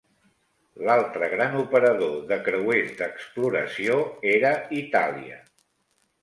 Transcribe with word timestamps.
L'altre 0.85 1.27
gran 1.33 1.57
operador 1.63 2.15
de 2.31 2.39
creuers 2.47 2.95
d'exploració 3.03 3.99
era 4.33 4.55
Itàlia. 4.81 5.39